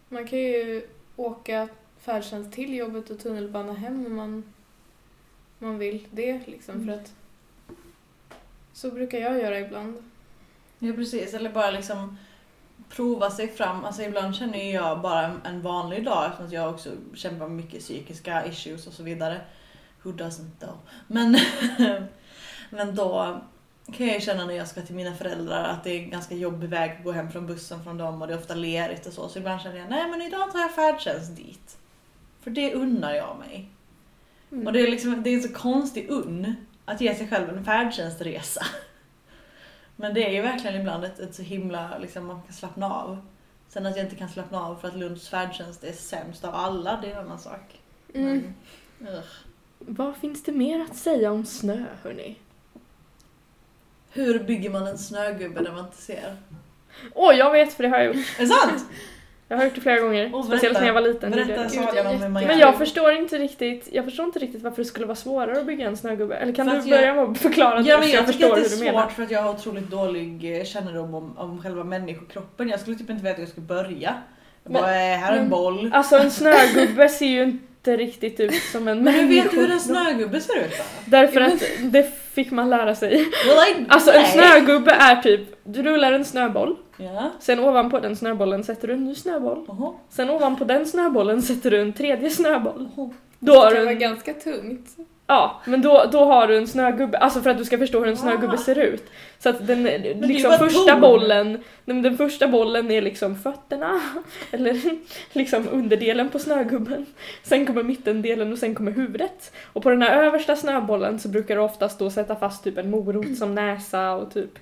[0.09, 4.55] Man kan ju åka färdtjänst till jobbet och tunnelbana hem om man,
[5.59, 6.41] man vill det.
[6.47, 7.13] Liksom, för att,
[8.73, 10.03] så brukar jag göra ibland.
[10.79, 12.19] Ja precis, eller bara liksom
[12.89, 13.85] prova sig fram.
[13.85, 17.81] Alltså ibland känner jag bara en- vanlig dag eftersom att jag också kämpar med mycket
[17.81, 19.41] psykiska issues och så vidare.
[20.03, 20.79] Who doesn't though?
[21.07, 21.39] Men,
[22.71, 23.41] men då
[23.93, 26.69] kan jag känna när jag ska till mina föräldrar att det är en ganska jobbig
[26.69, 29.29] väg att gå hem från bussen från dem och det är ofta lerigt och så.
[29.29, 31.79] Så ibland känner jag, nej men idag tar jag färdtjänst dit.
[32.43, 33.69] För det unnar jag mig.
[34.53, 34.67] Mm.
[34.67, 37.65] Och det är liksom, det är en så konstig unn att ge sig själv en
[37.65, 38.67] färdtjänstresa.
[40.01, 43.19] Men det är ju verkligen ibland ett, ett så himla, liksom man kan slappna av.
[43.69, 46.99] Sen att jag inte kan slappna av för att Lunds färdtjänst är sämst av alla,
[47.03, 47.81] det är en annan sak.
[48.15, 48.55] Mm.
[48.99, 49.25] Men, ugh.
[49.79, 52.37] Vad finns det mer att säga om snö hörni?
[54.11, 56.37] Hur bygger man en snögubbe när man inte ser?
[57.15, 58.27] Åh, jag vet för det har jag gjort.
[58.39, 58.85] Är det sant?
[59.51, 60.31] Jag har gjort det flera gånger.
[60.35, 60.81] Åh, speciellt berätta.
[60.81, 61.31] när jag var liten.
[61.31, 64.63] Berätta jag sagan om hur man Men jag förstår inte riktigt, jag förstår inte riktigt
[64.63, 66.37] varför det skulle vara svårare att bygga en snögubbe.
[66.37, 68.27] Eller kan För du att jag- börja med att förklara Ja det men så jag
[68.27, 69.03] tycker förstår att det är menar?
[69.03, 72.69] svårt för att jag har otroligt dålig eh, kännedom om, om själva människokroppen.
[72.69, 74.15] Jag skulle typ inte veta hur jag ska börja.
[74.65, 75.91] Jag Men- bara, eh, här är en men- boll.
[75.95, 77.65] Alltså en snögubbe ser ju inte
[77.97, 80.85] riktigt ut som en Men hur vet du hur en snögubbe ser ut då?
[81.05, 83.11] Därför att det fick man lära sig.
[83.47, 87.31] Well, Alltså en snögubbe är typ, du rullar en snöboll, Ja.
[87.41, 89.65] sen ovanpå den snöbollen sätter du en ny snöboll.
[89.69, 89.93] Jaha.
[90.11, 92.89] Sen ovanpå den snöbollen sätter du en tredje snöboll.
[92.97, 93.11] Jaha.
[93.39, 94.87] Då har Det du kan vara en, ganska tungt.
[95.29, 98.09] Ja, men då, då har du en snögubbe, alltså för att du ska förstå hur
[98.09, 98.57] en snögubbe Ah.
[98.57, 99.05] ser ut.
[99.39, 99.83] Så att den,
[100.21, 101.01] liksom första ton.
[101.01, 104.01] bollen, men den första bollen är liksom fötterna,
[104.51, 104.81] eller
[105.33, 107.07] liksom underdelen på snögubben.
[107.43, 109.53] Sen kommer mittendelen och sen kommer huvudet.
[109.73, 112.91] Och på den här översta snöbollen så brukar du oftast då sätta fast typ en
[112.91, 114.59] morot som näsa och typ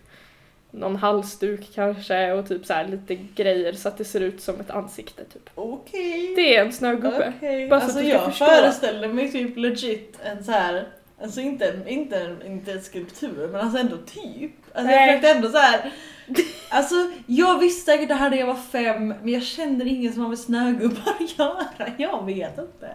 [0.76, 4.60] någon halsduk kanske och typ så här lite grejer så att det ser ut som
[4.60, 5.50] ett ansikte typ.
[5.54, 6.32] Okej.
[6.36, 7.32] Det är en snögubbe.
[7.36, 7.68] Okej.
[7.68, 8.44] Bara så Alltså att du jag förstå.
[8.46, 10.88] föreställer mig typ legit en så här
[11.22, 14.52] Alltså inte, inte, inte en skulptur men alltså ändå typ.
[14.72, 15.06] Alltså jag Nej.
[15.08, 15.92] försökte ändå så här.
[16.70, 16.94] Alltså
[17.26, 20.28] jag visste säkert det här när jag var fem men jag känner ingen som har
[20.28, 21.92] med snögubbar att göra.
[21.96, 22.90] Jag vet inte.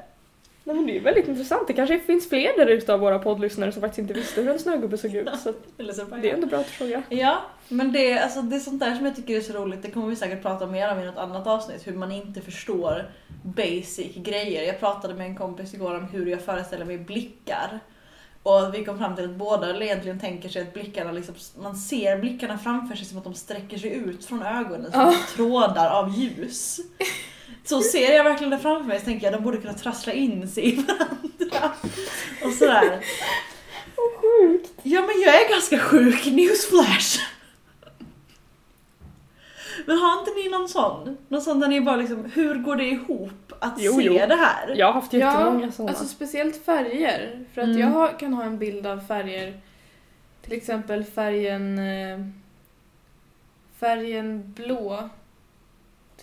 [0.73, 1.67] Nej, men det är väldigt intressant.
[1.67, 4.60] Det kanske finns fler där ute av våra poddlyssnare som faktiskt inte visste hur en
[4.60, 5.29] snögubbe såg ut.
[5.43, 5.53] Så
[6.21, 7.03] det är ändå bra att fråga.
[7.10, 9.81] Ja, men det, alltså, det är sånt där som jag tycker är så roligt.
[9.81, 11.88] Det kommer vi säkert prata mer om i något annat avsnitt.
[11.88, 13.10] Hur man inte förstår
[13.43, 14.63] basic grejer.
[14.63, 17.79] Jag pratade med en kompis igår om hur jag föreställer mig blickar.
[18.43, 22.17] Och vi kom fram till att båda egentligen tänker sig att blickarna liksom, man ser
[22.17, 25.13] blickarna framför sig som att de sträcker sig ut från ögonen som Ja.
[25.36, 26.79] trådar av ljus.
[27.63, 30.47] Så ser jag verkligen det framför mig så tänker jag de borde kunna trassla in
[30.50, 31.71] sig i varandra.
[32.45, 33.06] Och sådär.
[34.21, 34.71] Sjukt.
[34.84, 37.19] Ja men jag är ganska sjuk, newsflash.
[39.86, 41.17] Men har inte ni någon sån?
[41.28, 44.13] Någon sån där ni bara liksom, hur går det ihop att Jo, se jo.
[44.13, 44.76] det här?
[44.78, 45.89] Jag har haft jättemånga Ja, sådana.
[45.89, 47.45] alltså speciellt färger.
[47.54, 47.80] För att Mm.
[47.80, 49.62] jag har, kan ha en bild av färger.
[50.41, 51.80] Till exempel färgen...
[51.80, 52.19] Eh,
[53.80, 55.10] färgen blå.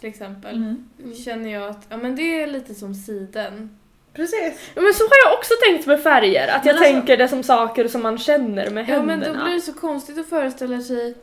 [0.00, 0.56] Till exempel.
[0.56, 1.14] Mm.
[1.24, 3.78] Känner jag att ja, men det är lite som siden.
[4.12, 4.70] Precis.
[4.74, 7.28] Ja, men så har jag också tänkt med färger, att jag Men alltså- tänker det
[7.28, 9.38] som saker som man känner med Ja men händerna.
[9.38, 11.14] då blir det så konstigt att föreställa sig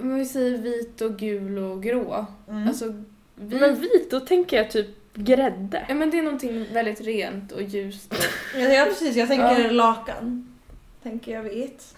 [0.00, 2.26] om vi säger vit och gul och grå.
[2.48, 2.68] Mm.
[2.68, 2.86] Alltså
[3.34, 3.60] vit.
[3.60, 5.84] Men vit, då tänker jag typ grädde.
[5.88, 8.14] Ja men det är någonting väldigt rent och ljust.
[8.54, 9.70] Ja, ja precis, jag tänker Ja.
[9.70, 10.56] lakan.
[11.02, 11.96] Tänker jag vit.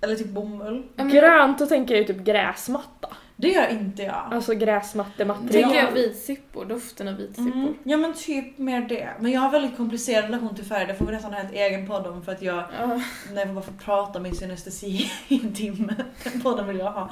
[0.00, 0.82] Eller typ bomull.
[0.96, 3.08] Ja, men Grönt, då tänker jag typ gräsmatta.
[3.36, 4.28] Det gör inte jag.
[4.30, 5.62] Alltså gräsmattematerial.
[5.62, 7.52] tänker jag vitsippor, doften av vitsippor.
[7.52, 7.74] Mm.
[7.84, 9.08] Ja men typ mer det.
[9.20, 11.86] Men jag har väldigt komplicerad relation till färg, det får vi nästan ha en egen
[11.86, 13.00] podd om för att jag, Ja.
[13.32, 15.94] när jag bara får prata om min synestesi i en timme,
[16.24, 17.10] den podden vill jag ha.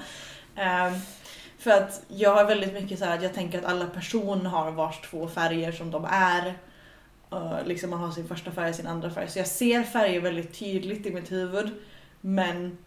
[0.57, 0.93] Ehm,
[1.59, 4.71] för att jag har väldigt mycket så här att jag tänker att alla personer har
[4.71, 6.55] vars två färger som de är.
[7.33, 9.29] Uh, liksom man har sin första färg, sin andra färg.
[9.29, 11.71] Så jag ser färger väldigt tydligt i mitt huvud.
[12.21, 12.79] Men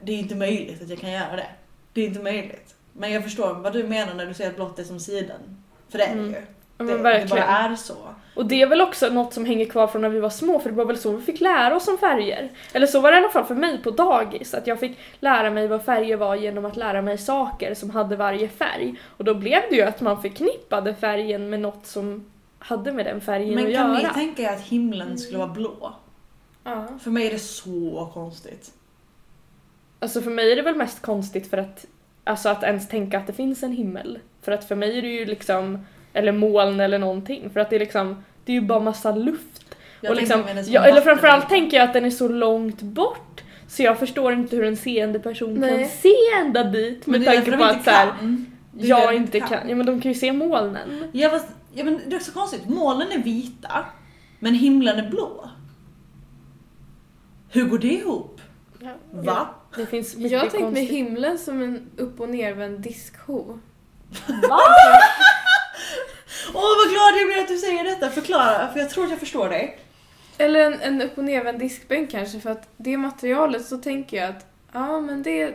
[0.00, 1.46] det är inte möjligt att jag kan göra det.
[1.92, 2.75] Det är inte möjligt.
[2.98, 5.40] Men jag förstår vad du menar när du säger att blått är som siden.
[5.88, 6.30] För det är det Mm.
[6.34, 6.40] ju.
[6.78, 7.28] Det, men det verkligen.
[7.28, 7.94] bara är så.
[8.36, 10.70] Och det är väl också något som hänger kvar från när vi var små, för
[10.70, 12.50] det var väl så vi fick lära oss om färger.
[12.72, 15.50] Eller så var det i alla fall för mig på dagis, att jag fick lära
[15.50, 18.94] mig vad färger var genom att lära mig saker som hade varje färg.
[19.16, 23.20] Och då blev det ju att man förknippade färgen med något som hade med den
[23.20, 24.08] färgen Men att kan göra.
[24.08, 25.94] ni tänka er att himlen skulle vara blå?
[26.64, 26.86] Ja.
[27.02, 28.70] För mig är det så konstigt.
[29.98, 31.86] Alltså för mig är det väl mest konstigt för att,
[32.26, 34.18] alltså att ens tänka att det finns en himmel.
[34.42, 37.76] För att för mig är det ju liksom, eller moln eller någonting, för att det
[37.76, 39.76] är liksom, det är ju bara massa luft.
[40.00, 43.42] Jag och liksom, ja, en eller framförallt tänker jag att den är så långt bort
[43.68, 45.78] så jag förstår inte hur en seende person Nej.
[45.78, 48.46] kan se ända dit med tanke på att så här, kan.
[48.72, 49.68] Det är jag inte kan.
[49.68, 51.08] Ja men de kan ju se molnen.
[51.12, 52.68] Ja, fast, ja men det är så konstigt.
[52.68, 53.84] Molnen är vita,
[54.38, 55.50] men himlen är blå.
[57.48, 58.40] Hur går det ihop?
[59.10, 59.48] Va?
[59.76, 60.90] Det finns mycket Jag har tänkt mig konstigt.
[60.90, 63.58] himlen som en upp och nervänd diskho.
[66.54, 69.20] Åh vad glad jag blir att du säger detta, förklara för jag tror att jag
[69.20, 69.78] förstår dig.
[70.38, 74.30] Eller en, en upp och nervänd diskbänk kanske för att det materialet så tänker jag
[74.30, 75.54] att ja men det,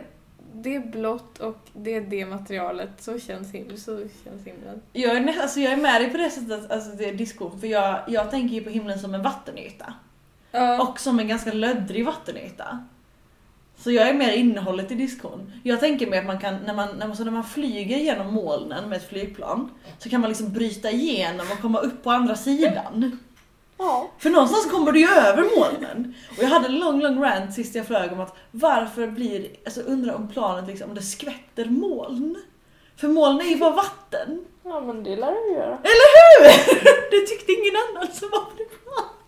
[0.54, 2.90] det är blått och det är det materialet.
[2.98, 3.78] Så känns himlen.
[3.78, 4.82] Så känns himlen.
[4.92, 7.66] Jag är, alltså, jag är med dig på det sättet, alltså det är disco, för
[7.66, 9.94] jag, jag tänker ju på himlen som en vattenyta.
[10.50, 10.82] Ja.
[10.82, 12.84] Och som en ganska löddrig vattenyta.
[13.82, 15.52] Så jag är mer innehållet i diskon.
[15.62, 18.34] Jag tänker mig att man kan, när man, när man, så när man flyger genom
[18.34, 22.36] molnen med ett flygplan, så kan man liksom bryta igenom och komma upp på andra
[22.36, 23.18] sidan.
[23.78, 24.10] Ja.
[24.18, 26.14] För någonstans kommer du ju över molnen.
[26.36, 29.80] Och jag hade en lång, lång rant sist jag flög om att varför blir, alltså
[29.80, 32.36] undrar om planet liksom, om det skvätter moln.
[32.96, 34.44] För moln är ju bara vatten.
[34.64, 35.78] Ja men det lär de göra.
[35.78, 36.52] Eller hur?
[37.10, 39.21] Det tyckte ingen annan som var privat.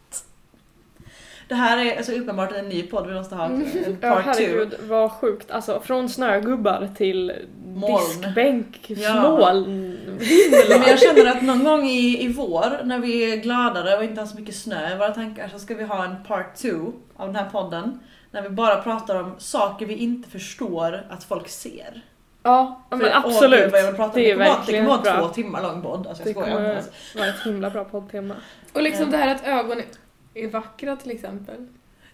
[1.49, 3.67] Det här är alltså uppenbart en ny podd, vi måste ha en
[4.01, 4.31] Ja part two.
[4.31, 5.51] herregud vad sjukt.
[5.51, 7.33] Alltså från snögubbar till
[7.67, 7.97] Moln.
[8.23, 9.23] diskbänk, Ja.
[9.23, 10.89] moln, Men himlar.
[10.89, 14.27] jag känner att någon gång i, i vår, när vi är gladare och inte har
[14.29, 17.37] så mycket snö i våra tankar, så ska vi ha en part two av den
[17.37, 18.01] här podden.
[18.31, 22.03] När vi bara pratar om saker vi inte förstår att folk ser.
[22.43, 23.61] Ja, ja, men För- åh, absolut.
[23.63, 25.27] gud, vad jag det är kommer vara- verkligen Det kommer vara bra.
[25.29, 26.83] två timmar lång podd, alltså jag Det skojar kommer
[27.17, 28.35] vara ett himla bra poddtema.
[28.73, 29.11] Och liksom Ja.
[29.11, 29.83] det här att ögon
[30.35, 31.55] är, är vackra till exempel.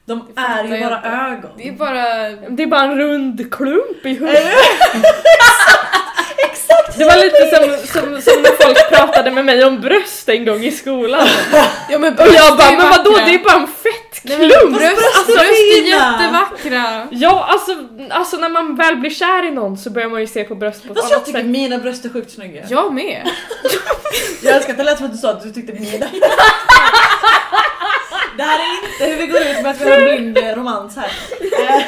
[0.05, 1.09] De Det är ju jag bara inte.
[1.09, 1.51] ögon.
[1.57, 2.29] Det är bara...
[2.49, 4.45] Det är bara en rund klump i huvudet.
[6.51, 6.99] Exakt!
[6.99, 10.65] Det var lite som, som, som när folk pratade med mig om bröst en gång
[10.65, 11.27] i skolan.
[11.91, 15.17] Ja men Och jag bara, men vadå det är bara en fett Nej, bröst, bröst
[15.19, 17.09] alltså, är bröst är jättevackra!
[17.11, 17.73] Ja, alltså,
[18.11, 20.87] alltså när man väl blir kär i någon så börjar man ju se på bröst
[20.87, 21.49] på ett jag annat tycker sätt.
[21.49, 22.65] mina bröst är sjukt snygga.
[22.69, 23.29] Jag med!
[24.43, 26.07] Jag älskar att det lät som att du sa att du tyckte mina.
[28.41, 30.97] Det här är inte hur vi går ut med att vi har en blind romans
[30.97, 31.13] här.
[31.41, 31.83] Eh,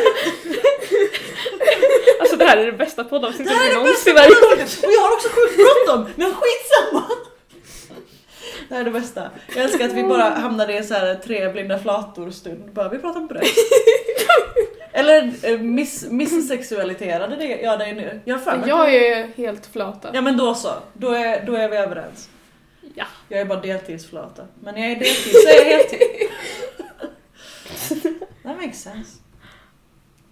[2.21, 4.43] Alltså det här är det bästa poddavsnittet vi någonsin har gjort.
[4.85, 7.03] och jag har också sjukt bråttom, men skitsamma!
[8.69, 9.31] Det här är det bästa.
[9.55, 12.71] Jag älskar att vi bara hamnade i så här tre blinda flator stund.
[12.73, 13.59] Bara vi pratar om bröst.
[14.93, 18.21] Eller eh, miss, misssexualiterade det jag dig nu.
[18.25, 20.09] Jag har för mig att- Jag är helt flata.
[20.15, 22.29] Ja men då så, då är, då är vi överens.
[22.95, 23.05] Ja.
[23.29, 24.43] Jag är bara deltidsflata.
[24.63, 26.01] Men jag är deltid så är jag heltid.
[28.63, 29.19] Makes sense.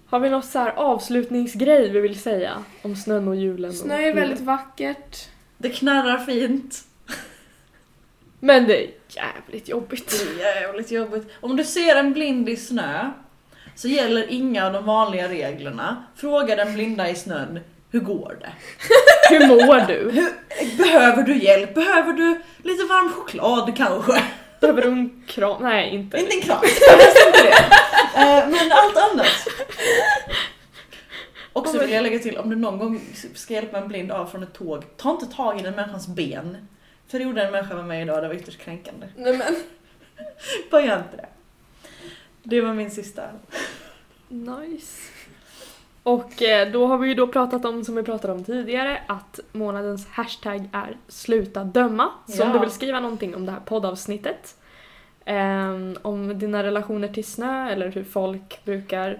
[0.06, 3.72] Har vi något så här avslutningsgrej vi vill säga om snön och julen?
[3.72, 5.28] Snö är väldigt vackert.
[5.58, 6.84] Det knarrar fint.
[8.40, 10.24] Men det är jävligt jobbigt.
[10.38, 11.30] Det är jävligt jobbigt.
[11.40, 13.10] Om du ser en blind i snö
[13.74, 16.04] så gäller inga av de vanliga reglerna.
[16.16, 17.60] Fråga den blinda i snön,
[17.90, 18.52] hur går det?
[19.34, 20.10] Hur mår du?
[20.10, 20.32] Hur,
[20.78, 21.74] behöver du hjälp?
[21.74, 24.22] Behöver du lite varm choklad kanske?
[24.60, 25.62] Behöver du en kram?
[25.62, 26.18] Nej, inte.
[26.18, 26.82] Inte en kram, helst
[27.26, 27.52] inte det.
[28.20, 29.26] Eh, Men allt annat.
[31.52, 33.00] Och så vill jag lägga till, om du någon gång
[33.34, 36.68] ska hjälpa en blind av från ett tåg, ta inte tag i den människans ben.
[37.08, 39.06] För det gjorde en människa med mig idag, det var ytterst kränkande.
[39.16, 39.56] Nej men.
[40.70, 41.26] Bara gör inte det.
[42.42, 43.22] Det var min sista.
[44.28, 45.10] Nice.
[46.02, 49.40] Och eh, då har vi ju då pratat om, som vi pratade om tidigare, att
[49.52, 52.08] månadens hashtag är sluta döma.
[52.28, 52.52] Så om Ja.
[52.54, 54.56] du vill skriva någonting om det här poddavsnittet,
[55.24, 59.18] ehm, om dina relationer till snö eller hur folk brukar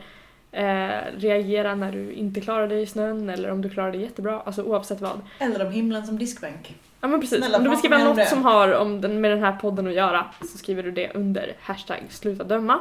[0.52, 4.40] eh, reagera när du inte klarar dig i snön eller om du klarar dig jättebra,
[4.40, 5.20] alltså oavsett vad.
[5.38, 6.74] Eller om himlen som diskbänk.
[7.00, 9.30] Ja men precis, Snälla, om du vill skriva om något som har om den, med
[9.30, 12.78] den här podden att göra så skriver du det under hashtag sluta döma.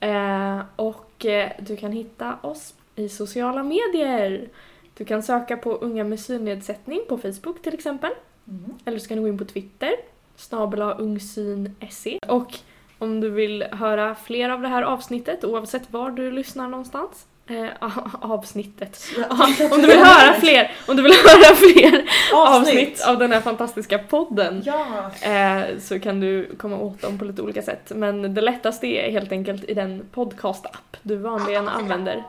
[0.00, 4.48] Eh, och eh, du kan hitta oss i sociala medier.
[4.94, 8.10] Du kan söka på Unga med synnedsättning på Facebook till exempel.
[8.48, 8.64] Mm.
[8.84, 9.90] Eller så kan du gå in på Twitter,
[10.36, 12.18] snabel-a ungsyn.se.
[12.28, 12.54] Och
[12.98, 17.66] om du vill höra fler av det här avsnittet, oavsett var du lyssnar någonstans, eh,
[18.20, 19.04] avsnittet.
[19.72, 23.98] om du vill höra fler, om du vill höra fler avsnitt av den här fantastiska
[23.98, 25.10] podden Ja.
[25.22, 27.92] eh, så kan du komma åt dem på lite olika sätt.
[27.94, 32.24] Men det lättaste är helt enkelt i den podcast-app du vanligen använder.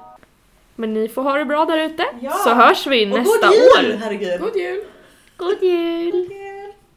[0.80, 2.32] Men ni får ha det bra där ute, Ja.
[2.32, 3.98] så hörs vi Och nästa god jul, år.
[4.04, 4.40] herregud.
[4.42, 4.84] God jul!
[5.38, 6.30] God jul!